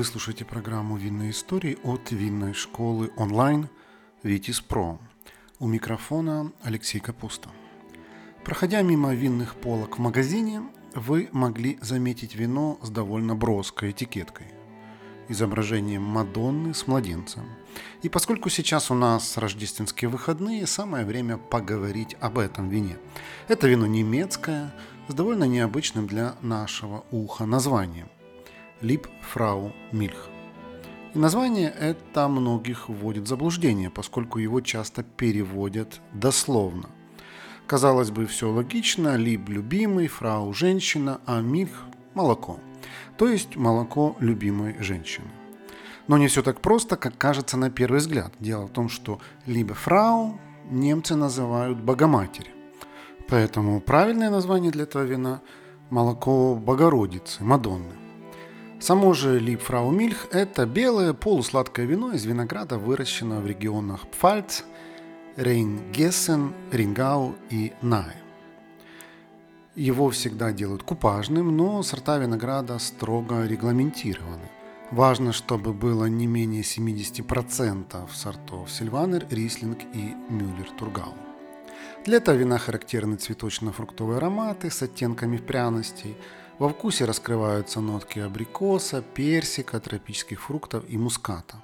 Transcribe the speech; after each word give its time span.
Вы 0.00 0.04
слушаете 0.04 0.46
программу 0.46 0.96
«Винные 0.96 1.30
истории» 1.30 1.76
от 1.84 2.10
винной 2.10 2.54
школы 2.54 3.10
онлайн 3.18 3.68
«Витис 4.22 4.62
Про». 4.62 4.98
У 5.58 5.68
микрофона 5.68 6.52
Алексей 6.62 7.00
Капуста. 7.00 7.50
Проходя 8.42 8.80
мимо 8.80 9.14
винных 9.14 9.56
полок 9.56 9.98
в 9.98 10.00
магазине, 10.00 10.62
вы 10.94 11.28
могли 11.32 11.78
заметить 11.82 12.34
вино 12.34 12.78
с 12.80 12.88
довольно 12.88 13.34
броской 13.36 13.90
этикеткой– 13.90 14.46
изображением 15.28 16.04
Мадонны 16.04 16.72
с 16.72 16.86
младенцем. 16.86 17.44
И 18.00 18.08
поскольку 18.08 18.48
сейчас 18.48 18.90
у 18.90 18.94
нас 18.94 19.36
рождественские 19.36 20.08
выходные, 20.08 20.66
самое 20.66 21.04
время 21.04 21.36
поговорить 21.36 22.16
об 22.20 22.38
этом 22.38 22.70
вине. 22.70 22.96
Это 23.48 23.68
вино 23.68 23.84
немецкое, 23.84 24.74
с 25.08 25.12
довольно 25.12 25.44
необычным 25.44 26.06
для 26.06 26.36
нашего 26.40 27.04
уха 27.10 27.44
названием– 27.44 28.08
Лип 28.80 29.08
Фрау 29.32 29.72
Мильх. 29.92 30.28
И 31.12 31.18
название 31.18 31.68
это 31.68 32.28
многих 32.28 32.88
вводит 32.88 33.24
в 33.24 33.26
заблуждение, 33.26 33.90
поскольку 33.90 34.38
его 34.38 34.60
часто 34.60 35.02
переводят 35.02 36.00
дословно. 36.12 36.88
Казалось 37.66 38.10
бы, 38.10 38.26
все 38.26 38.50
логично, 38.50 39.16
Лип– 39.16 39.48
любимый, 39.48 40.08
Фрау– 40.08 40.52
женщина, 40.54 41.20
а 41.26 41.40
Мильх– 41.40 41.84
молоко. 42.14 42.58
То 43.18 43.28
есть 43.28 43.56
молоко 43.56 44.16
любимой 44.18 44.76
женщины. 44.82 45.28
Но 46.08 46.16
не 46.16 46.28
все 46.28 46.42
так 46.42 46.60
просто, 46.60 46.96
как 46.96 47.18
кажется 47.18 47.56
на 47.56 47.70
первый 47.70 47.98
взгляд. 47.98 48.32
Дело 48.40 48.66
в 48.66 48.70
том, 48.70 48.88
что 48.88 49.20
либо 49.46 49.74
фрау 49.74 50.40
немцы 50.70 51.14
называют 51.14 51.78
Богоматери. 51.78 52.50
Поэтому 53.28 53.80
правильное 53.80 54.30
название 54.30 54.72
для 54.72 54.84
этого 54.84 55.02
вина– 55.02 55.42
молоко 55.90 56.54
Богородицы, 56.54 57.44
Мадонны. 57.44 57.94
Само 58.80 59.12
же 59.12 59.38
Липфрау 59.38 59.90
Мильх– 59.90 60.28
это 60.32 60.64
белое 60.64 61.12
полусладкое 61.12 61.84
вино 61.84 62.12
из 62.12 62.24
винограда, 62.24 62.78
выращенного 62.78 63.42
в 63.42 63.46
регионах 63.46 64.08
Пфальц, 64.08 64.62
Рейнгессен, 65.36 66.54
Рингау 66.72 67.34
и 67.50 67.74
Нае. 67.82 68.16
Его 69.76 70.08
всегда 70.08 70.52
делают 70.52 70.82
купажным, 70.82 71.54
но 71.54 71.82
сорта 71.82 72.16
винограда 72.16 72.78
строго 72.78 73.44
регламентированы. 73.44 74.48
Важно, 74.90 75.34
чтобы 75.34 75.74
было 75.74 76.06
не 76.06 76.26
менее 76.26 76.62
70% 76.62 78.08
сортов 78.14 78.72
Сильванер, 78.72 79.26
Рислинг 79.30 79.80
и 79.92 80.14
Мюллер-Тургау. 80.30 81.12
Для 82.06 82.16
этого 82.16 82.34
вина 82.34 82.56
характерны 82.56 83.16
цветочно-фруктовые 83.16 84.16
ароматы 84.16 84.70
с 84.70 84.80
оттенками 84.80 85.36
пряностей– 85.36 86.16
во 86.60 86.68
вкусе 86.68 87.06
раскрываются 87.06 87.80
нотки 87.80 88.18
абрикоса, 88.18 89.00
персика, 89.00 89.80
тропических 89.80 90.42
фруктов 90.42 90.84
и 90.88 90.98
муската. 90.98 91.56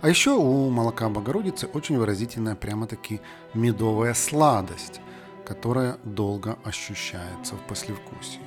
А 0.00 0.08
еще 0.08 0.30
у 0.30 0.70
молока 0.70 1.10
Богородицы 1.10 1.66
очень 1.66 1.98
выразительная 1.98 2.54
прямо-таки 2.54 3.20
медовая 3.52 4.14
сладость, 4.14 5.02
которая 5.46 5.98
долго 6.02 6.58
ощущается 6.64 7.56
в 7.56 7.60
послевкусии. 7.66 8.40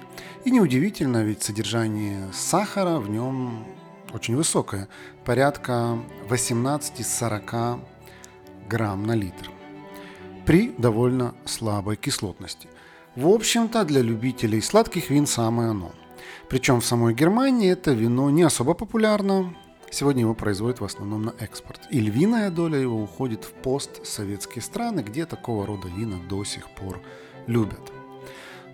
И 0.44 0.50
неудивительно, 0.50 1.24
ведь 1.24 1.44
содержание 1.44 2.34
сахара 2.34 2.98
в 2.98 3.08
нем 3.08 3.68
очень 4.12 4.36
высокое, 4.36 4.88
порядка 5.24 6.00
18-40 6.30 7.80
грамм 8.68 9.04
на 9.06 9.16
литр, 9.16 9.52
при 10.48 10.70
довольно 10.80 11.36
слабой 11.46 11.96
кислотности– 11.96 12.68
в 13.16 13.28
общем-то, 13.28 13.84
для 13.84 14.02
любителей 14.02 14.62
сладких 14.62 15.10
вин 15.10 15.28
самое 15.28 15.72
оно. 15.72 15.92
Причем 16.48 16.80
в 16.80 16.86
самой 16.86 17.14
Германии 17.14 17.70
это 17.70 17.92
вино 17.92 18.30
не 18.30 18.44
особо 18.44 18.74
популярно. 18.74 19.54
Сегодня 19.90 20.22
его 20.22 20.34
производят 20.34 20.80
в 20.80 20.86
основном 20.86 21.24
на 21.24 21.34
экспорт. 21.40 21.82
И 21.90 22.00
львиная 22.00 22.50
доля 22.50 22.80
его 22.80 23.02
уходит 23.04 23.44
в 23.44 23.52
постсоветские 23.52 24.62
страны, 24.62 25.02
где 25.02 25.26
такого 25.26 25.66
рода 25.66 25.90
вина 25.90 26.20
до 26.30 26.46
сих 26.46 26.70
пор 26.70 27.02
любят. 27.48 27.92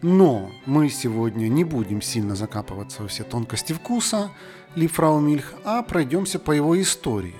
Но 0.03 0.51
мы 0.67 0.89
сегодня 0.89 1.47
не 1.47 1.63
будем 1.63 2.03
сильно 2.03 2.35
закапываться 2.35 3.01
во 3.01 3.07
все 3.07 3.23
тонкости 3.23 3.73
вкуса 3.73 4.29
Лифрау 4.75 5.19
Мильх, 5.19 5.55
а 5.63 5.81
пройдемся 5.81 6.37
по 6.37 6.51
его 6.51 6.79
истории. 6.79 7.35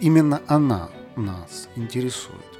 Именно 0.00 0.42
она 0.48 0.90
нас 1.14 1.68
интересует. 1.76 2.53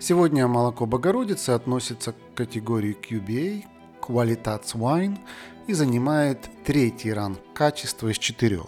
Сегодня 0.00 0.48
молоко 0.48 0.86
Богородицы 0.86 1.50
относится 1.50 2.12
к 2.12 2.16
категории 2.34 2.96
QBA, 3.00 3.64
Qualitats 4.00 4.74
Wine, 4.74 5.18
и 5.66 5.72
занимает 5.72 6.50
третий 6.64 7.12
ранг 7.12 7.38
качества 7.54 8.08
из 8.08 8.18
четырех. 8.18 8.66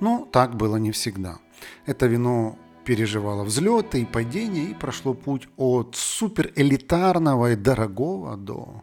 Но 0.00 0.26
так 0.32 0.56
было 0.56 0.76
не 0.76 0.90
всегда. 0.90 1.38
Это 1.84 2.06
вино 2.06 2.58
переживало 2.84 3.44
взлеты 3.44 4.02
и 4.02 4.04
падения 4.06 4.64
и 4.64 4.74
прошло 4.74 5.14
путь 5.14 5.48
от 5.56 5.96
суперэлитарного 5.96 7.52
и 7.52 7.56
дорогого 7.56 8.36
до 8.36 8.82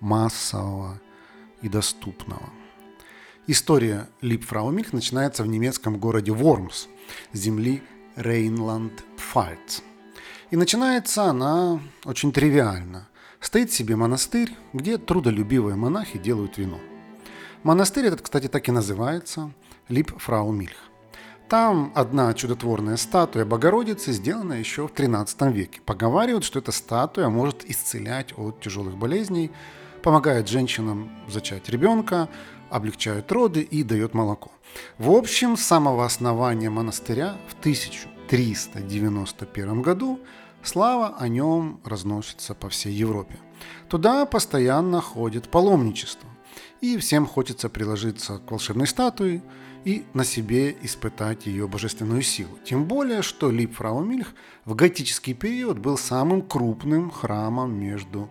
массового 0.00 1.00
и 1.62 1.68
доступного. 1.68 2.50
История 3.46 4.08
Липфраумих 4.20 4.92
начинается 4.92 5.42
в 5.42 5.46
немецком 5.46 5.98
городе 5.98 6.32
Вормс, 6.32 6.86
земли 7.32 7.82
Рейнланд-Пфальц– 8.16 9.82
и 10.52 10.56
начинается 10.56 11.24
она 11.24 11.80
очень 12.04 12.30
тривиально. 12.30 13.08
Стоит 13.40 13.72
себе 13.72 13.96
монастырь, 13.96 14.54
где 14.74 14.98
трудолюбивые 14.98 15.76
монахи 15.76 16.18
делают 16.18 16.58
вино. 16.58 16.78
Монастырь 17.62 18.04
этот, 18.04 18.20
кстати, 18.20 18.48
так 18.48 18.68
и 18.68 18.72
называется– 18.72 19.50
Лип 19.88 20.12
Мильх. 20.28 20.76
Там 21.48 21.90
одна 21.94 22.34
чудотворная 22.34 22.98
статуя 22.98 23.46
Богородицы, 23.46 24.12
сделана 24.12 24.52
еще 24.52 24.86
в 24.86 24.92
13 24.92 25.40
веке. 25.54 25.80
Поговаривают, 25.86 26.44
что 26.44 26.58
эта 26.58 26.70
статуя 26.70 27.30
может 27.30 27.64
исцелять 27.64 28.34
от 28.36 28.60
тяжелых 28.60 28.98
болезней, 28.98 29.50
помогает 30.02 30.48
женщинам 30.48 31.10
зачать 31.28 31.70
ребенка, 31.70 32.28
облегчает 32.68 33.32
роды 33.32 33.62
и 33.62 33.82
дает 33.82 34.12
молоко. 34.12 34.52
В 34.98 35.12
общем, 35.12 35.56
с 35.56 35.62
самого 35.62 36.04
основания 36.04 36.68
монастыря 36.68 37.38
в 37.48 37.54
1391 38.32 39.82
году 39.82 40.18
Слава 40.62 41.16
о 41.18 41.28
нем 41.28 41.80
разносится 41.84 42.54
по 42.54 42.70
всей 42.70 42.94
Европе. 42.94 43.36
Туда 43.90 44.24
постоянно 44.24 45.02
ходит 45.02 45.50
паломничество. 45.50 46.30
И 46.80 46.96
всем 46.96 47.26
хочется 47.26 47.68
приложиться 47.68 48.38
к 48.38 48.50
волшебной 48.50 48.86
статуе 48.86 49.42
и 49.84 50.06
на 50.14 50.24
себе 50.24 50.74
испытать 50.80 51.44
ее 51.44 51.68
божественную 51.68 52.22
силу. 52.22 52.58
Тем 52.64 52.86
более, 52.86 53.20
что 53.20 53.50
Липфраумильх 53.50 54.32
в 54.64 54.74
готический 54.74 55.34
период 55.34 55.78
был 55.78 55.98
самым 55.98 56.40
крупным 56.40 57.10
храмом 57.10 57.74
между 57.74 58.30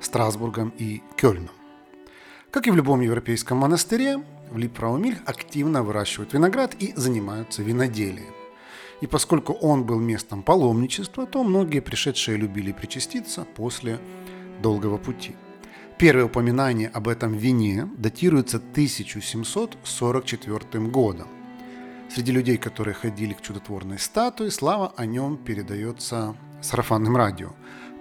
Страсбургом 0.00 0.72
и 0.78 1.02
Кёльном. 1.16 1.50
Как 2.52 2.68
и 2.68 2.70
в 2.70 2.76
любом 2.76 3.00
европейском 3.00 3.58
монастыре, 3.58 4.22
в 4.50 4.58
Липфраумильх 4.58 5.18
активно 5.24 5.82
выращивают 5.82 6.34
виноград 6.34 6.76
и 6.78 6.92
занимаются 6.94 7.62
виноделием. 7.62 8.39
И 9.00 9.06
поскольку 9.06 9.54
он 9.54 9.84
был 9.84 9.98
местом 9.98 10.42
паломничества, 10.42 11.26
то 11.26 11.42
многие 11.42 11.80
пришедшие 11.80 12.36
любили 12.36 12.72
причаститься 12.72 13.44
после 13.44 13.98
долгого 14.62 14.98
пути. 14.98 15.34
Первое 15.98 16.26
упоминание 16.26 16.88
об 16.88 17.08
этом 17.08 17.34
вине 17.34 17.88
датируется 17.96 18.58
1744 18.58 20.86
годом. 20.88 21.28
Среди 22.10 22.32
людей, 22.32 22.56
которые 22.56 22.94
ходили 22.94 23.34
к 23.34 23.40
чудотворной 23.40 23.98
статуе, 23.98 24.50
слава 24.50 24.92
о 24.96 25.06
нем 25.06 25.36
передается 25.36 26.34
сарафанным 26.60 27.16
радио. 27.16 27.52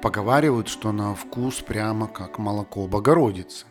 Поговаривают, 0.01 0.67
что 0.67 0.91
на 0.91 1.13
вкус 1.13 1.61
прямо 1.61 2.07
как 2.07 2.39
молоко 2.39 2.87
Богородицы. 2.87 3.67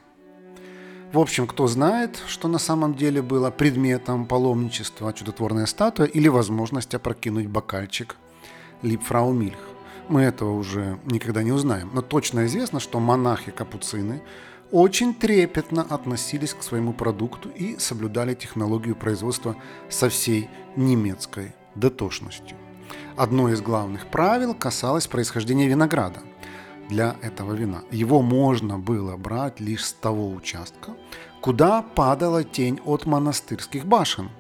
В 1.10 1.18
общем, 1.18 1.46
кто 1.46 1.66
знает, 1.68 2.22
что 2.26 2.48
на 2.48 2.58
самом 2.58 2.94
деле 2.94 3.22
было 3.22 3.50
предметом 3.50 4.26
паломничества 4.26 5.10
чудотворная 5.14 5.64
статуя 5.64 6.06
или 6.06 6.28
возможность 6.28 6.94
опрокинуть 6.94 7.46
бокальчик 7.46 8.16
Липфрау 8.82 9.32
Мильх. 9.32 9.58
Мы 10.08 10.20
этого 10.20 10.52
уже 10.52 10.98
никогда 11.06 11.42
не 11.42 11.50
узнаем. 11.50 11.88
Но 11.94 12.02
точно 12.02 12.44
известно, 12.44 12.78
что 12.78 13.00
монахи-капуцины 13.00 14.20
очень 14.70 15.14
трепетно 15.14 15.80
относились 15.80 16.52
к 16.52 16.62
своему 16.62 16.92
продукту 16.92 17.48
и 17.48 17.78
соблюдали 17.78 18.34
технологию 18.34 18.94
производства 18.94 19.56
со 19.88 20.10
всей 20.10 20.50
немецкой 20.76 21.54
дотошностью. 21.74 22.54
Одно 23.16 23.48
из 23.48 23.62
главных 23.62 24.08
правил 24.08 24.54
касалось 24.54 25.06
происхождения 25.06 25.68
винограда– 25.68 26.20
для 26.88 27.16
этого 27.22 27.52
вина. 27.52 27.82
Его 27.90 28.22
можно 28.22 28.78
было 28.78 29.16
брать 29.16 29.60
лишь 29.60 29.84
с 29.84 29.92
того 29.92 30.30
участка, 30.32 30.94
куда 31.40 31.82
падала 31.82 32.44
тень 32.44 32.80
от 32.84 33.06
монастырских 33.06 33.86
башен. 33.86 34.30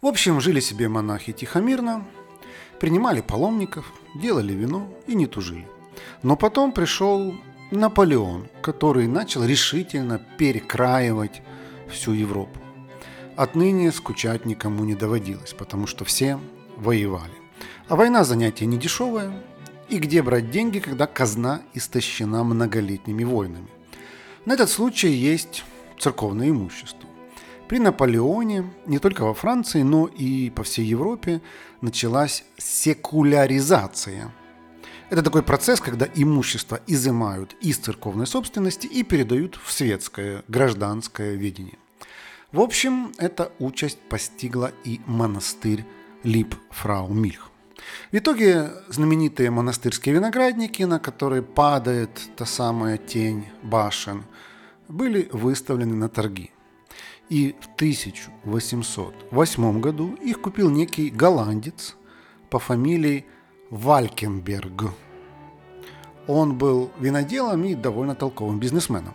В 0.00 0.06
общем, 0.06 0.40
жили 0.40 0.60
себе 0.60 0.88
монахи 0.88 1.32
тихомирно, 1.32 2.04
принимали 2.80 3.20
паломников, 3.20 3.92
делали 4.14 4.52
вино 4.52 4.88
и 5.06 5.14
не 5.14 5.26
тужили. 5.26 5.68
Но 6.22 6.36
потом 6.36 6.72
пришел 6.72 7.34
Наполеон, 7.70 8.48
который 8.60 9.06
начал 9.06 9.44
решительно 9.44 10.18
перекраивать 10.18 11.42
всю 11.88 12.12
Европу. 12.12 12.58
Отныне 13.36 13.92
скучать 13.92 14.44
никому 14.44 14.84
не 14.84 14.94
доводилось, 14.94 15.54
потому 15.54 15.86
что 15.86 16.04
все 16.04 16.38
воевали. 16.76 17.32
А 17.88 17.96
война 17.96 18.24
занятие 18.24 18.66
не 18.66 18.76
дешевое, 18.78 19.32
и 19.92 19.98
где 19.98 20.22
брать 20.22 20.50
деньги, 20.50 20.78
когда 20.78 21.06
казна 21.06 21.60
истощена 21.74 22.42
многолетними 22.44 23.24
войнами. 23.24 23.68
На 24.46 24.54
этот 24.54 24.70
случай 24.70 25.10
есть 25.10 25.64
церковное 26.00 26.48
имущество. 26.48 27.06
При 27.68 27.78
Наполеоне 27.78 28.70
не 28.86 28.98
только 28.98 29.22
во 29.22 29.34
Франции, 29.34 29.82
но 29.82 30.06
и 30.06 30.48
по 30.48 30.62
всей 30.62 30.86
Европе 30.86 31.42
началась 31.82 32.44
секуляризация. 32.56 34.32
Это 35.10 35.22
такой 35.22 35.42
процесс, 35.42 35.78
когда 35.78 36.08
имущество 36.14 36.80
изымают 36.86 37.54
из 37.60 37.76
церковной 37.76 38.26
собственности 38.26 38.86
и 38.86 39.02
передают 39.02 39.60
в 39.62 39.70
светское, 39.70 40.42
гражданское 40.48 41.34
ведение. 41.34 41.78
В 42.50 42.60
общем, 42.60 43.12
эта 43.18 43.52
участь 43.58 43.98
постигла 44.08 44.72
и 44.84 45.02
монастырь 45.04 45.84
Лип-Фрау 46.22 47.12
Мильх. 47.12 47.51
В 48.10 48.16
итоге 48.16 48.70
знаменитые 48.88 49.50
монастырские 49.50 50.14
виноградники, 50.14 50.82
на 50.82 50.98
которые 50.98 51.42
падает 51.42 52.10
та 52.36 52.46
самая 52.46 52.98
тень 52.98 53.48
башен, 53.62 54.24
были 54.88 55.28
выставлены 55.32 55.94
на 55.94 56.08
торги. 56.08 56.50
И 57.28 57.54
в 57.60 57.74
1808 57.76 59.80
году 59.80 60.14
их 60.14 60.40
купил 60.40 60.70
некий 60.70 61.08
голландец 61.08 61.96
по 62.50 62.58
фамилии 62.58 63.26
Валькенберг. 63.70 64.90
Он 66.26 66.56
был 66.56 66.90
виноделом 66.98 67.64
и 67.64 67.74
довольно 67.74 68.14
толковым 68.14 68.60
бизнесменом. 68.60 69.14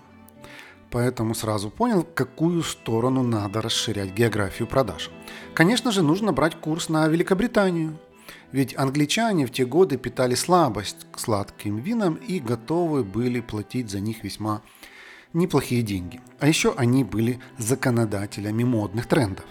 Поэтому 0.90 1.36
сразу 1.36 1.70
понял, 1.70 2.04
какую 2.04 2.64
сторону 2.64 3.22
надо 3.22 3.62
расширять 3.62 4.14
географию 4.14 4.68
продаж. 4.68 5.12
Конечно 5.54 5.92
же, 5.92 6.02
нужно 6.02 6.34
брать 6.34 6.56
курс 6.56 6.90
на 6.90 7.08
Великобританию. 7.08 8.00
Ведь 8.52 8.78
англичане 8.78 9.46
в 9.46 9.52
те 9.52 9.66
годы 9.66 9.98
питали 9.98 10.36
слабость 10.36 11.08
к 11.12 11.20
сладким 11.20 11.78
винам 11.78 12.16
и 12.16 12.40
готовы 12.40 13.04
были 13.04 13.42
платить 13.42 13.90
за 13.90 14.00
них 14.00 14.24
весьма 14.24 14.62
неплохие 15.34 15.82
деньги. 15.82 16.22
А 16.40 16.48
еще 16.48 16.74
они 16.78 17.04
были 17.04 17.40
законодателями 17.58 18.64
модных 18.64 19.08
трендов. 19.08 19.46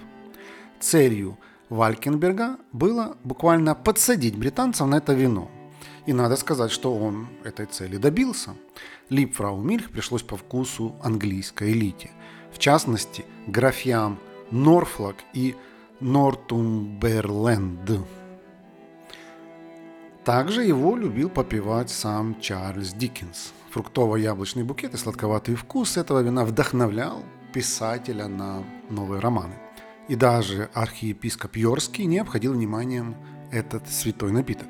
Целью 0.81 1.39
Валькенберга 1.69 2.59
было 2.73 3.17
буквально 3.25 3.75
подсадить 3.75 4.37
британцев 4.37 4.87
на 4.87 4.97
это 4.97 5.15
вино. 5.15 5.51
И 6.07 6.13
надо 6.13 6.37
сказать, 6.37 6.71
что 6.71 6.97
он 6.97 7.29
этой 7.43 7.67
цели 7.67 7.97
добился. 7.97 8.55
Липфрау 9.11 9.61
Мильх 9.61 9.91
пришлось 9.91 10.23
по 10.23 10.37
вкусу 10.37 10.95
английской 11.03 11.73
элите. 11.73 12.11
В 12.53 12.59
частности, 12.59 13.25
графьям 13.47 14.19
Норфлок 14.51 15.17
и 15.35 15.57
Нортумберленд. 16.01 18.01
Также 20.27 20.65
его 20.65 20.97
любил 20.97 21.31
попивать 21.31 21.89
сам 21.89 22.41
Чарльз 22.41 22.93
Диккенс. 22.93 23.53
Фруктово-яблочный 23.73 24.65
букет 24.65 24.93
и 24.93 24.97
сладковатый 24.97 25.55
вкус 25.55 25.97
этого 25.97 26.19
вина 26.19 26.45
вдохновлял 26.45 27.23
писателя 27.53 28.27
на 28.27 28.65
новые 28.91 29.21
романы. 29.21 29.55
И 30.09 30.17
даже 30.17 30.69
архиепископ 30.75 31.55
Йорский 31.55 32.07
не 32.07 32.19
обходил 32.19 32.55
вниманием 32.55 33.15
этот 33.53 33.89
святой 33.89 34.33
напиток. 34.33 34.67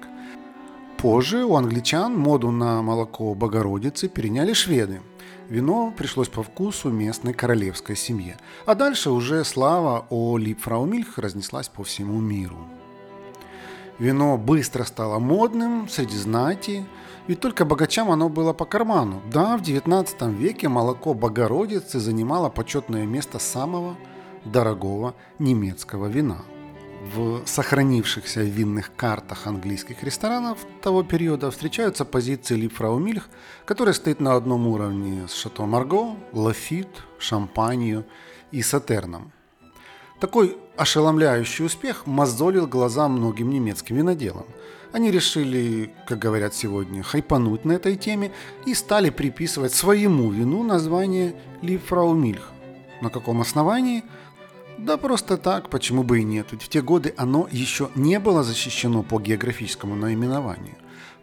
Позже 0.99 1.47
у 1.47 1.56
англичан 1.56 2.14
моду 2.14 2.50
на 2.50 2.82
молоко 2.82 3.35
Богородицы 3.35 4.09
переняли 4.09 4.52
шведы. 4.52 5.00
Вино 5.49 5.91
пришлось 5.97 6.29
по 6.29 6.43
вкусу 6.43 6.91
местной 6.91 7.32
королевской 7.32 7.97
семье. 7.97 8.37
А 8.67 8.75
дальше 8.75 9.09
уже 9.09 9.43
слава 9.43 10.05
о 10.11 10.37
Липфраумильх 10.37 11.17
разнеслась 11.17 11.70
по 11.70 11.82
всему 11.82 12.20
миру. 12.20 12.59
Вино 13.99 14.37
быстро 14.37 14.85
стало 14.85 15.19
модным 15.19 15.89
среди 15.89 16.17
знати, 16.17 16.85
ведь 17.27 17.41
только 17.41 17.65
богачам 17.65 18.11
оно 18.11 18.29
было 18.29 18.53
по 18.53 18.67
карману. 18.67 19.23
Да, 19.33 19.57
в 19.57 19.63
19 19.63 20.23
веке 20.39 20.69
молоко 20.69 21.15
Богородицы 21.15 21.99
занимало 21.99 22.51
почетное 22.51 23.07
место 23.07 23.39
самого 23.39 23.97
дорогого 24.45 25.15
немецкого 25.39 26.07
вина. 26.07 26.43
В 27.15 27.43
сохранившихся 27.47 28.43
винных 28.43 28.95
картах 28.97 29.47
английских 29.47 30.03
ресторанов 30.03 30.59
того 30.83 31.03
периода 31.03 31.51
встречаются 31.51 32.05
позиции 32.05 32.57
Липфраумильх, 32.57 33.29
которая 33.65 33.95
стоит 33.95 34.21
на 34.21 34.35
одном 34.35 34.67
уровне 34.67 35.27
с 35.29 35.35
Шато 35.35 35.65
Марго, 35.65 36.17
Лафит, 36.33 36.89
Шампанью 37.19 38.05
и 38.51 38.61
Сатерном. 38.61 39.33
Такой 40.21 40.57
ошеломляющий 40.77 41.65
успех 41.65 42.07
мозолил 42.07 42.67
глаза 42.67 43.07
многим 43.09 43.51
немецким 43.51 43.97
виноделам. 43.97 44.47
Они 44.93 45.11
решили, 45.11 45.93
как 46.07 46.19
говорят 46.19 46.55
сегодня, 46.55 47.03
хайпануть 47.03 47.67
на 47.67 47.73
этой 47.73 47.97
теме 47.97 48.33
и 48.65 48.73
стали 48.73 49.11
приписывать 49.11 49.75
своему 49.75 50.31
вину 50.31 50.63
название 50.63 51.35
Лифраумильх. 51.61 52.51
На 53.03 53.11
каком 53.11 53.43
основании? 53.43 54.05
Да 54.79 54.97
просто 54.97 55.37
так, 55.37 55.69
почему 55.69 56.03
бы 56.03 56.21
и 56.21 56.25
нет. 56.25 56.49
Ведь 56.53 56.62
в 56.62 56.69
те 56.69 56.81
годы 56.81 57.12
оно 57.19 57.47
еще 57.51 57.91
не 57.95 58.19
было 58.19 58.43
защищено 58.43 59.03
по 59.03 59.21
географическому 59.21 59.97
наименованию. 59.97 60.77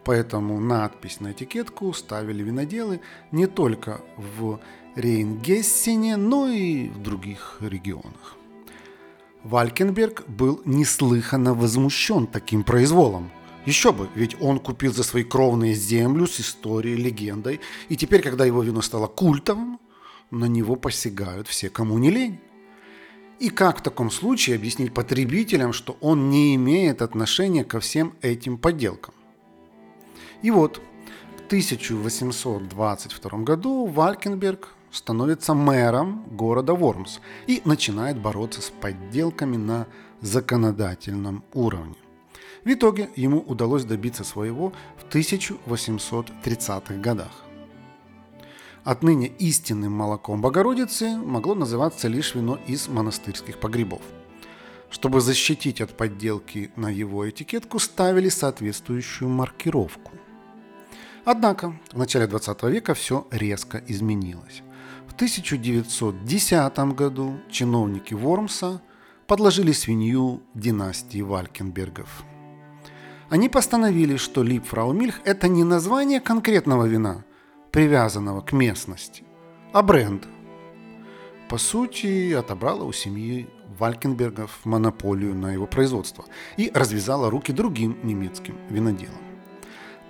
Поэтому 0.04 0.60
надпись 0.60 1.20
на 1.20 1.32
этикетку 1.32 1.92
ставили 1.94 2.42
виноделы 2.44 3.00
не 3.32 3.46
только 3.46 4.00
в 4.16 4.60
Рейнгессене, 4.94 6.16
но 6.16 6.46
и 6.46 6.90
в 6.90 7.02
других 7.02 7.56
регионах. 7.60 8.36
Валькенберг 9.44 10.26
был 10.26 10.62
неслыханно 10.64 11.54
возмущен 11.54 12.26
таким 12.26 12.64
произволом. 12.64 13.30
Еще 13.66 13.92
бы, 13.92 14.08
ведь 14.14 14.40
он 14.40 14.58
купил 14.58 14.92
за 14.92 15.02
свои 15.02 15.22
кровные 15.22 15.74
землю 15.74 16.26
с 16.26 16.40
историей, 16.40 16.96
легендой, 16.96 17.60
и 17.88 17.96
теперь, 17.96 18.22
когда 18.22 18.44
его 18.44 18.62
вино 18.62 18.82
стало 18.82 19.06
культовым, 19.06 19.78
на 20.30 20.46
него 20.46 20.76
посягают 20.76 21.46
все, 21.48 21.68
кому 21.68 21.98
не 21.98 22.10
лень. 22.10 22.40
И 23.38 23.50
как 23.50 23.78
в 23.78 23.82
таком 23.82 24.10
случае 24.10 24.56
объяснить 24.56 24.94
потребителям, 24.94 25.72
что 25.72 25.96
он 26.00 26.30
не 26.30 26.54
имеет 26.54 27.02
отношения 27.02 27.64
ко 27.64 27.80
всем 27.80 28.14
этим 28.22 28.56
подделкам? 28.58 29.14
И 30.42 30.50
вот, 30.50 30.80
в 31.36 31.46
1822 31.46 33.38
году 33.40 33.86
Валькенберг 33.86 34.73
становится 34.94 35.54
мэром 35.54 36.24
города 36.30 36.72
Вормс 36.72 37.18
и 37.48 37.60
начинает 37.64 38.16
бороться 38.16 38.62
с 38.62 38.70
подделками 38.70 39.56
на 39.56 39.86
законодательном 40.20 41.42
уровне. 41.52 41.96
В 42.64 42.68
итоге 42.72 43.10
ему 43.16 43.40
удалось 43.40 43.84
добиться 43.84 44.22
своего 44.22 44.72
в 44.96 45.12
1830-х 45.12 46.94
годах. 46.94 47.42
Отныне 48.84 49.26
истинным 49.26 49.92
молоком 49.92 50.40
Богородицы 50.40 51.16
могло 51.16 51.54
называться 51.54 52.06
лишь 52.06 52.34
вино 52.34 52.58
из 52.68 52.86
монастырских 52.86 53.58
погребов. 53.58 54.02
Чтобы 54.90 55.20
защитить 55.20 55.80
от 55.80 55.96
подделки 55.96 56.70
на 56.76 56.88
его 56.88 57.28
этикетку 57.28 57.80
ставили 57.80 58.28
соответствующую 58.28 59.28
маркировку. 59.28 60.12
Однако 61.24 61.74
в 61.92 61.98
начале 61.98 62.28
20 62.28 62.62
века 62.64 62.94
все 62.94 63.26
резко 63.32 63.82
изменилось. 63.88 64.62
В 65.08 65.14
1910 65.14 66.78
году 66.94 67.40
чиновники 67.50 68.14
Вормса 68.14 68.80
подложили 69.26 69.72
свинью 69.72 70.42
династии 70.54 71.20
Валькенбергов. 71.20 72.24
Они 73.30 73.48
постановили, 73.48 74.16
что 74.16 74.42
Липфраумильх– 74.42 75.20
это 75.24 75.48
не 75.48 75.64
название 75.64 76.20
конкретного 76.20 76.84
вина, 76.84 77.24
привязанного 77.70 78.40
к 78.40 78.52
местности, 78.52 79.24
а 79.72 79.82
бренд. 79.82 80.26
По 81.48 81.58
сути, 81.58 82.32
отобрала 82.32 82.84
у 82.84 82.92
семьи 82.92 83.48
Валькенбергов 83.78 84.64
монополию 84.64 85.34
на 85.34 85.52
его 85.52 85.66
производство 85.66 86.24
и 86.56 86.70
развязала 86.74 87.30
руки 87.30 87.52
другим 87.52 87.98
немецким 88.02 88.56
виноделам. 88.68 89.33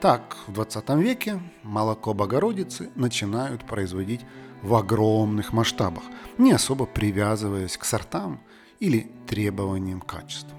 Так, 0.04 0.36
в 0.46 0.52
20 0.52 0.90
веке 0.96 1.40
молоко 1.62 2.12
Богородицы 2.12 2.90
начинают 2.94 3.64
производить 3.64 4.20
в 4.60 4.74
огромных 4.74 5.54
масштабах, 5.54 6.02
не 6.36 6.52
особо 6.52 6.84
привязываясь 6.84 7.78
к 7.78 7.86
сортам 7.86 8.42
или 8.80 9.10
требованиям 9.26 10.02
качества. 10.02 10.58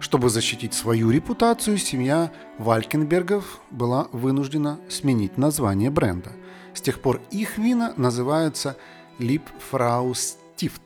Чтобы 0.00 0.30
защитить 0.30 0.72
свою 0.72 1.10
репутацию, 1.10 1.76
семья 1.76 2.32
Валькенбергов 2.56 3.60
была 3.70 4.08
вынуждена 4.12 4.80
сменить 4.88 5.36
название 5.36 5.90
бренда. 5.90 6.32
С 6.72 6.80
тех 6.80 7.02
пор 7.02 7.20
их 7.30 7.58
вина 7.58 7.92
называются 7.98 8.78
Липфраустифт 9.18 10.80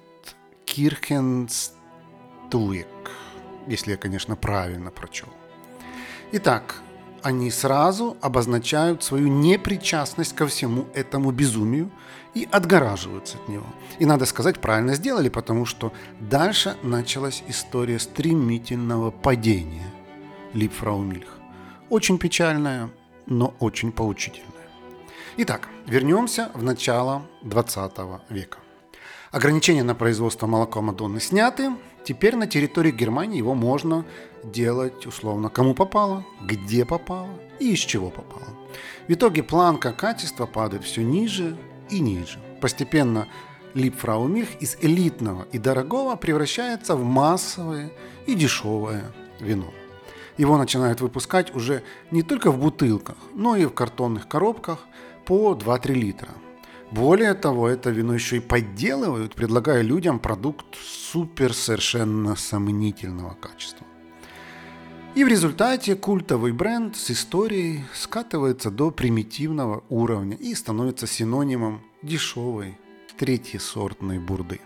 Кирхенстуек, 0.65 2.89
если 3.69 3.93
я, 3.93 3.97
конечно, 3.97 4.35
правильно 4.35 4.91
прочел. 4.91 5.29
Итак, 6.33 6.83
они 7.23 7.51
сразу 7.51 8.17
обозначают 8.21 9.03
свою 9.03 9.29
непричастность 9.29 10.35
ко 10.35 10.47
всему 10.47 10.87
этому 10.95 11.31
безумию 11.31 11.91
и 12.35 12.49
отгораживаются 12.51 13.39
от 13.39 13.49
него. 13.49 13.67
И 13.99 14.07
надо 14.07 14.27
сказать, 14.27 14.61
правильно 14.61 14.95
сделали, 14.95 15.29
потому 15.29 15.65
что 15.65 15.93
дальше 16.21 16.77
началась 16.83 17.43
история 17.49 17.99
стремительного 17.99 19.11
падения 19.11 19.93
Липфрау. 20.55 21.05
Очень 21.91 22.19
печальная, 22.19 22.91
но 23.27 23.55
очень 23.61 23.93
поучительная. 23.93 24.53
Итак, 25.39 25.69
вернемся 25.87 26.51
в 26.55 26.63
начало 26.63 27.23
20 27.43 27.93
века. 28.31 28.59
Ограничения 29.31 29.83
на 29.83 29.95
производство 29.95 30.47
молока 30.47 30.81
Мадонны 30.81 31.21
сняты. 31.21 31.71
Теперь 32.05 32.37
на 32.37 32.47
территории 32.47 32.91
Германии 32.91 33.39
его 33.39 33.55
можно 33.55 34.05
делать 34.45 35.07
условно 35.07 35.49
кому 35.49 35.75
попало, 35.75 36.25
где 36.43 36.85
попало 36.85 37.31
и 37.59 37.73
из 37.73 37.81
чего 37.81 38.11
попало. 38.11 38.47
В 39.09 39.13
итоге 39.13 39.43
планка 39.43 39.93
качества 39.93 40.47
падает 40.47 40.85
все 40.85 41.03
ниже 41.03 41.57
и 41.91 42.01
ниже. 42.01 42.39
Постепенно 42.61 43.29
Липфраумильх 43.75 44.57
из 44.61 44.77
элитного 44.81 45.47
и 45.53 45.59
дорогого 45.59 46.17
превращается 46.17 46.97
в 46.97 47.05
массовое 47.05 47.93
и 48.27 48.35
дешевое 48.35 49.13
вино. 49.41 49.73
Его 50.37 50.57
начинают 50.57 51.01
выпускать 51.01 51.55
уже 51.55 51.83
не 52.11 52.23
только 52.23 52.51
в 52.51 52.59
бутылках, 52.59 53.17
но 53.35 53.57
и 53.57 53.67
в 53.67 53.71
картонных 53.71 54.29
коробках 54.29 54.87
по 55.27 55.53
2-3 55.55 55.93
литра. 55.95 56.31
Более 56.91 57.35
того, 57.35 57.69
это 57.69 57.91
вино 57.91 58.15
еще 58.15 58.39
и 58.39 58.41
подделывают, 58.41 59.35
предлагая 59.35 59.83
людям 59.83 60.19
продукт 60.19 60.65
супер 60.77 61.53
совершенно 61.53 62.35
сомнительного 62.35 63.35
качества. 63.35 63.87
И 65.19 65.25
в 65.25 65.27
результате 65.27 65.97
культовый 65.97 66.53
бренд 66.53 66.95
с 66.97 67.11
историей 67.11 67.83
скатывается 67.93 68.71
до 68.71 68.93
примитивного 68.93 69.83
уровня 69.89 70.37
и 70.37 70.55
становится 70.55 71.09
синонимом 71.09 71.83
дешевой 72.03 72.79
третьесортной 73.19 74.21
бурды. 74.21 74.61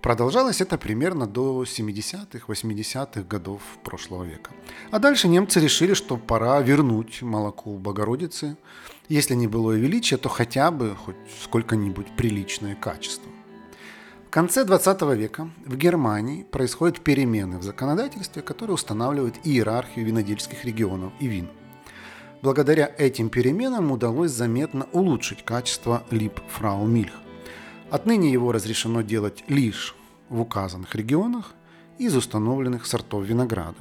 Продолжалось 0.00 0.62
это 0.62 0.78
примерно 0.78 1.26
до 1.26 1.64
70-х, 1.64 2.46
80-х 2.48 3.20
годов 3.24 3.60
прошлого 3.84 4.24
века. 4.24 4.52
А 4.90 4.98
дальше 4.98 5.28
немцы 5.28 5.60
решили, 5.60 5.92
что 5.92 6.16
пора 6.16 6.58
вернуть 6.62 7.20
молоку 7.20 7.76
Богородицы. 7.76 8.56
Если 9.10 9.34
не 9.34 9.48
было 9.48 9.72
величия, 9.72 10.16
то 10.16 10.30
хотя 10.30 10.70
бы 10.70 10.96
хоть 10.96 11.16
сколько-нибудь 11.42 12.16
приличное 12.16 12.74
качество. 12.74 13.30
Конце 14.34 14.64
20 14.64 15.02
века 15.16 15.48
в 15.64 15.76
Германии 15.76 16.42
происходят 16.42 16.98
перемены 16.98 17.58
в 17.58 17.62
законодательстве, 17.62 18.42
которые 18.42 18.74
устанавливают 18.74 19.36
иерархию 19.44 20.04
винодельских 20.04 20.64
регионов 20.64 21.12
и 21.20 21.28
вин. 21.28 21.48
Благодаря 22.42 22.92
этим 22.98 23.28
переменам 23.28 23.92
удалось 23.92 24.32
заметно 24.32 24.88
улучшить 24.90 25.44
качество 25.44 26.02
лип 26.10 26.40
фрау 26.48 26.84
Мильх. 26.84 27.12
Отныне 27.92 28.32
его 28.32 28.50
разрешено 28.50 29.02
делать 29.02 29.44
лишь 29.46 29.94
в 30.28 30.40
указанных 30.40 30.96
регионах 30.96 31.54
из 31.98 32.16
установленных 32.16 32.86
сортов 32.86 33.24
винограда. 33.24 33.78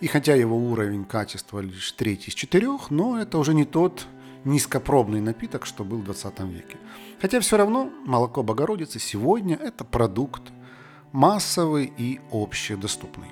И 0.00 0.06
хотя 0.06 0.36
его 0.36 0.56
уровень 0.56 1.04
качества 1.04 1.58
лишь 1.58 1.90
третий 1.90 2.30
из 2.30 2.34
четырех, 2.34 2.90
но 2.90 3.20
это 3.20 3.36
уже 3.36 3.52
не 3.52 3.64
тот 3.64 4.06
низкопробный 4.44 5.20
напиток, 5.20 5.66
что 5.66 5.84
был 5.84 5.98
в 5.98 6.04
20 6.04 6.40
веке. 6.40 6.78
Хотя 7.20 7.40
все 7.40 7.56
равно 7.56 7.90
молоко 8.04 8.42
Богородицы 8.42 8.98
сегодня 8.98 9.56
это 9.56 9.84
продукт 9.84 10.52
массовый 11.12 11.92
и 11.96 12.20
общедоступный. 12.30 13.28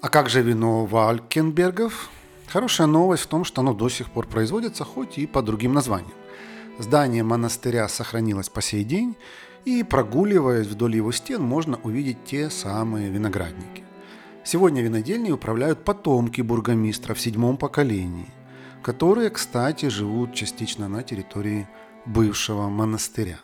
А 0.00 0.08
как 0.08 0.28
же 0.28 0.42
вино 0.42 0.84
Валькенбергов? 0.86 2.10
Хорошая 2.48 2.86
новость 2.86 3.24
в 3.24 3.26
том, 3.28 3.44
что 3.44 3.60
оно 3.60 3.72
до 3.72 3.88
сих 3.88 4.10
пор 4.10 4.26
производится, 4.26 4.84
хоть 4.84 5.18
и 5.18 5.26
по 5.26 5.42
другим 5.42 5.72
названиям. 5.72 6.12
Здание 6.78 7.22
монастыря 7.22 7.88
сохранилось 7.88 8.48
по 8.48 8.60
сей 8.60 8.84
день, 8.84 9.16
и 9.64 9.82
прогуливаясь 9.84 10.66
вдоль 10.66 10.96
его 10.96 11.12
стен, 11.12 11.42
можно 11.42 11.78
увидеть 11.84 12.24
те 12.24 12.50
самые 12.50 13.10
виноградники. 13.10 13.84
Сегодня 14.44 14.82
винодельней 14.82 15.32
управляют 15.32 15.84
потомки 15.84 16.40
бургомистра 16.40 17.14
в 17.14 17.20
седьмом 17.20 17.56
поколении, 17.56 18.28
которые, 18.82 19.30
кстати, 19.30 19.86
живут 19.86 20.34
частично 20.34 20.88
на 20.88 21.02
территории 21.02 21.68
бывшего 22.04 22.68
монастыря. 22.68 23.38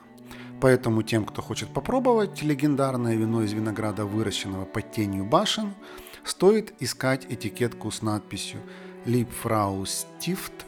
Поэтому 0.61 1.03
тем, 1.03 1.25
кто 1.25 1.41
хочет 1.41 1.69
попробовать 1.73 2.43
легендарное 2.43 3.15
вино 3.15 3.43
из 3.43 3.53
винограда, 3.53 4.05
выращенного 4.05 4.65
под 4.65 4.91
тенью 4.91 5.25
башен, 5.25 5.75
стоит 6.25 6.75
искать 6.81 7.27
этикетку 7.29 7.91
с 7.91 8.03
надписью 8.03 8.61
«Liebfrau 9.07 9.85
Stift 9.85 10.65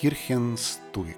Kirchenstuik». 0.00 1.16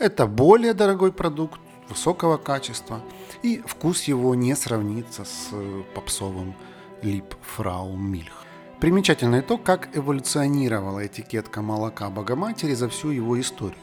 Это 0.00 0.26
более 0.26 0.74
дорогой 0.74 1.12
продукт, 1.12 1.60
высокого 1.88 2.36
качества, 2.36 3.00
и 3.42 3.62
вкус 3.64 4.02
его 4.04 4.34
не 4.34 4.56
сравнится 4.56 5.24
с 5.24 5.50
попсовым 5.94 6.54
Лип 7.02 7.34
Фрау 7.42 7.96
Мильх. 7.96 8.43
Примечательно 8.84 9.36
и 9.36 9.40
то, 9.40 9.56
как 9.56 9.96
эволюционировала 9.96 11.06
этикетка 11.06 11.62
молока 11.62 12.10
Богоматери 12.10 12.74
за 12.74 12.90
всю 12.90 13.08
его 13.08 13.40
историю. 13.40 13.78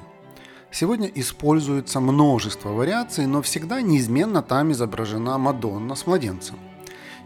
Сегодня 0.70 1.08
используется 1.15 2.00
множество 2.00 2.70
вариаций, 2.70 3.25
но 3.25 3.41
всегда 3.41 3.81
неизменно 3.81 4.43
там 4.43 4.72
изображена 4.74 5.39
Мадонна 5.39 5.96
с 5.96 6.05
младенцем. 6.05 6.60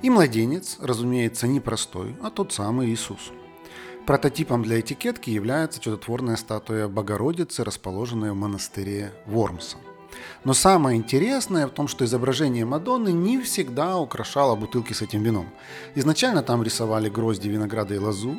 И 0.02 0.10
младенец, 0.10 0.78
разумеется, 0.80 1.48
не 1.48 1.60
простой, 1.60 2.16
а 2.24 2.30
тот 2.30 2.54
самый 2.54 2.88
Иисус– 2.92 3.34
Прототипом 4.06 4.62
для 4.62 4.80
этикетки 4.80 5.32
является 5.32 5.82
чудотворная 5.82 6.36
статуя 6.36 6.88
Богородицы, 6.88 7.64
расположенная 7.64 8.34
в 8.34 8.36
монастыре 8.36 9.12
Вормса. 9.26 9.78
Но 10.44 10.54
самое 10.54 10.98
интересное 10.98 11.66
в 11.68 11.72
том, 11.72 11.88
что 11.88 12.06
изображение 12.06 12.66
Мадонны 12.66 13.12
не 13.12 13.42
всегда 13.42 13.98
украшало 13.98 14.56
бутылки 14.56 14.94
с 14.94 15.02
этим 15.02 15.24
вином. 15.24 15.50
Изначально 15.96 16.44
там 16.44 16.62
рисовали 16.64 17.10
грозди 17.10 17.48
винограда 17.48 17.96
и 17.96 17.98
лозу. 17.98 18.38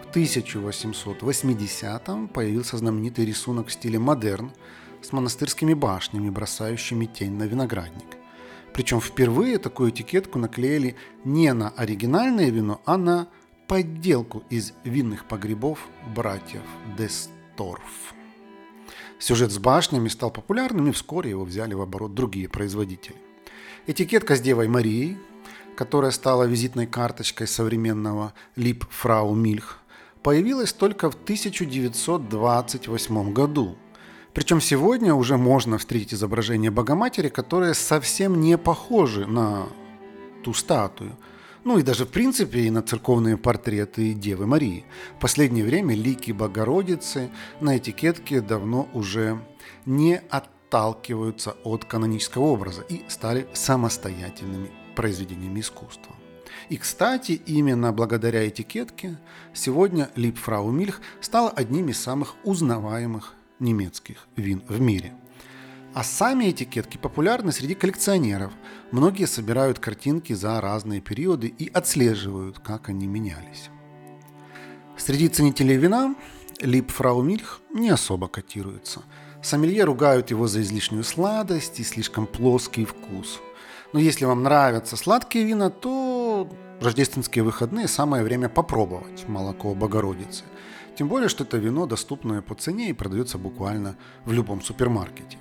В 0.02 0.06
1880-м 0.16 2.28
появился 2.28 2.76
знаменитый 2.78 3.26
рисунок 3.26 3.66
в 3.68 3.72
стиле 3.72 3.98
модерн– 3.98 4.52
с 5.06 5.12
монастырскими 5.12 5.74
башнями, 5.74 6.30
бросающими 6.30 7.06
тень 7.06 7.32
на 7.32 7.44
виноградник. 7.44 8.16
Причем 8.76 9.00
впервые 9.00 9.59
такую 9.59 9.90
этикетку 9.90 10.38
наклеили 10.38 10.95
не 11.25 11.52
на 11.54 11.71
оригинальное 11.71 12.50
вино, 12.50 12.83
а 12.85 12.99
на 12.99 13.28
подделку 13.68 14.42
из 14.50 14.75
винных 14.85 15.25
погребов 15.25 15.78
братьев 16.14 16.61
Десторф. 16.99 18.12
Сюжет 19.18 19.50
с 19.50 19.56
башнями 19.56 20.09
стал 20.09 20.30
популярным, 20.30 20.90
и 20.90 20.92
вскоре 20.92 21.30
его 21.30 21.47
взяли 21.47 21.73
в 21.73 21.80
оборот 21.80 22.12
другие 22.12 22.50
производители. 22.50 23.16
Этикетка 23.87 24.37
с 24.37 24.42
Девой 24.42 24.68
Марией, 24.68 25.16
которая 25.75 26.11
стала 26.11 26.42
визитной 26.42 26.87
карточкой 26.87 27.47
современного 27.47 28.35
Лип 28.56 28.85
Фрау 28.90 29.35
Мильх, 29.35 29.78
появилась 30.23 30.75
только 30.75 31.11
в 31.11 31.14
1928 31.14 33.33
году– 33.33 33.78
причем 34.36 34.60
сегодня 34.60 35.14
уже 35.14 35.38
можно 35.38 35.78
встретить 35.78 36.12
изображения 36.12 36.70
Богоматери, 36.70 37.30
которые 37.30 37.72
совсем 37.72 38.38
не 38.38 38.58
похожи 38.58 39.26
на 39.26 39.66
ту 40.44 40.52
статую. 40.52 41.16
Ну 41.64 41.78
и 41.78 41.82
даже 41.82 42.04
в 42.04 42.10
принципе 42.10 42.60
и 42.60 42.70
на 42.70 42.82
церковные 42.82 43.38
портреты 43.38 44.12
Девы 44.12 44.46
Марии. 44.46 44.84
В 45.16 45.22
последнее 45.22 45.64
время 45.64 45.94
лики 45.94 46.32
Богородицы 46.32 47.30
на 47.60 47.78
этикетке 47.78 48.42
давно 48.42 48.90
уже 48.92 49.40
не 49.86 50.20
отталкиваются 50.28 51.52
от 51.64 51.86
канонического 51.86 52.44
образа 52.44 52.82
и 52.82 53.06
стали 53.08 53.48
самостоятельными 53.54 54.70
произведениями 54.94 55.60
искусства. 55.60 56.14
И, 56.68 56.76
кстати, 56.76 57.40
именно 57.46 57.90
благодаря 57.90 58.46
этикетке 58.46 59.16
сегодня 59.54 60.10
Липфрау 60.14 60.70
Мильх 60.70 61.00
стала 61.22 61.48
одним 61.48 61.88
из 61.88 61.98
самых 61.98 62.34
узнаваемых 62.44 63.32
немецких 63.58 64.28
вин 64.36 64.62
в 64.68 64.80
мире. 64.80 65.14
А 65.94 66.04
сами 66.04 66.50
этикетки 66.50 66.98
популярны 66.98 67.52
среди 67.52 67.75
коллекционеров. 67.75 68.52
Многие 68.90 69.26
собирают 69.26 69.78
картинки 69.78 70.34
за 70.34 70.60
разные 70.60 71.00
периоды 71.00 71.48
и 71.48 71.70
отслеживают, 71.72 72.58
как 72.58 72.90
они 72.90 73.06
менялись. 73.06 73.70
Среди 74.98 75.28
ценителей 75.28 75.76
вина 75.76 76.14
Лип 76.60 76.90
Фрау 76.90 77.22
Мильх 77.22 77.60
не 77.72 77.88
особо 77.88 78.28
котируется. 78.28 79.02
Сомелье 79.42 79.84
ругают 79.84 80.30
его 80.30 80.46
за 80.48 80.62
излишнюю 80.62 81.04
сладость 81.04 81.80
и 81.80 81.84
слишком 81.84 82.26
плоский 82.26 82.84
вкус. 82.84 83.40
Но 83.92 84.00
если 84.00 84.25
вам 84.25 84.42
нравятся 84.42 84.96
сладкие 84.96 85.44
вина, 85.44 85.70
то 85.70 86.50
рождественские 86.80 87.44
выходные 87.44 87.88
самое 87.88 88.22
время 88.22 88.48
попробовать 88.48 89.26
молоко 89.28 89.75
Богородицы– 89.75 90.44
тем 90.96 91.08
более, 91.08 91.28
что 91.28 91.44
это 91.44 91.58
вино 91.58 91.86
доступное 91.86 92.40
по 92.42 92.54
цене 92.54 92.90
и 92.90 92.94
продается 92.94 93.38
буквально 93.38 93.96
в 94.24 94.32
любом 94.32 94.62
супермаркете. 94.62 95.38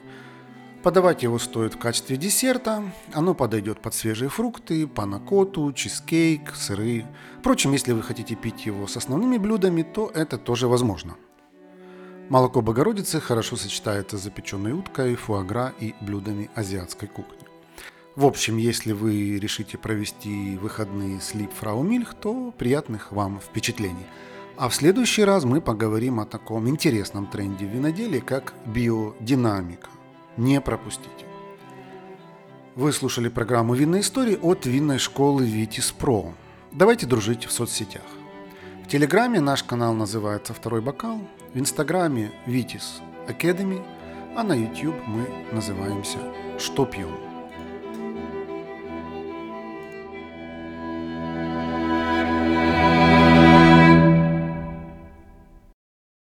Подавать 0.84 1.24
его 1.24 1.40
стоит 1.40 1.74
в 1.74 1.80
качестве 1.80 2.16
десерта. 2.16 2.84
Оно 3.12 3.34
подойдет 3.34 3.80
под 3.80 3.96
свежие 3.96 4.30
фрукты, 4.30 4.86
панакоту, 4.86 5.74
чизкейк, 5.74 6.54
сыры. 6.54 7.08
Впрочем, 7.40 7.72
если 7.72 7.92
вы 7.92 8.04
хотите 8.04 8.36
пить 8.36 8.68
его 8.68 8.86
с 8.86 8.96
основными 8.96 9.38
блюдами, 9.38 9.82
то 9.82 10.12
это 10.14 10.38
тоже 10.38 10.68
возможно. 10.68 11.16
Молоко 12.30 12.62
Богородицы 12.62 13.20
хорошо 13.20 13.56
сочетается 13.56 14.18
с 14.18 14.22
запеченной 14.22 14.74
уткой, 14.74 15.16
фуагра 15.16 15.74
и 15.80 15.96
блюдами 16.02 16.52
азиатской 16.54 17.08
кухни. 17.08 17.48
В 18.16 18.26
общем, 18.26 18.58
если 18.58 18.92
вы 18.92 19.40
решите 19.40 19.78
провести 19.78 20.58
выходные 20.58 21.20
с 21.20 21.34
Лип 21.34 21.52
Фрау 21.54 21.82
Мильх, 21.82 22.14
то 22.14 22.54
приятных 22.58 23.12
вам 23.12 23.40
впечатлений. 23.40 24.06
А 24.58 24.70
в 24.70 24.76
следующий 24.76 25.26
раз 25.26 25.44
мы 25.44 25.60
поговорим 25.60 26.22
о 26.22 26.26
таком 26.26 26.70
интересном 26.70 27.28
тренде 27.28 27.66
в 27.66 27.70
виноделии, 27.70 28.22
как 28.22 28.54
биодинамика. 28.66 29.90
Не 30.38 30.62
пропустите. 30.62 31.26
Вы 32.76 32.94
слушали 32.94 33.28
программу 33.28 33.74
«Винные 33.74 34.02
истории» 34.02 34.40
от 34.42 34.66
винной 34.66 34.98
школы 34.98 35.46
«Витис 35.46 35.92
Про». 35.92 36.34
Давайте 36.72 37.06
дружить 37.06 37.46
в 37.46 37.52
соцсетях. 37.52 38.04
В 38.86 38.88
Телеграме 38.88 39.42
наш 39.42 39.64
канал 39.64 39.94
называется 39.94 40.54
«Второй 40.54 40.82
бокал», 40.82 41.20
в 41.54 41.60
Инстаграме 41.60 42.32
«Витис 42.46 43.02
Academy», 43.28 43.86
а 44.38 44.44
на 44.44 44.54
YouTube 44.54 44.96
мы 45.06 45.28
называемся 45.52 46.20
«Что 46.60 46.86
пьем?». 46.86 47.25